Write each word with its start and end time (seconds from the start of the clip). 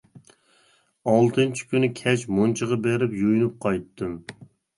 ئالتىنچى 1.11 1.67
كۈنى 1.73 1.89
كەچ 1.99 2.25
مۇنچىغا 2.39 2.79
بېرىپ 2.87 3.15
يۇيۇنۇپ 3.21 3.61
قايتتىم. 3.69 4.19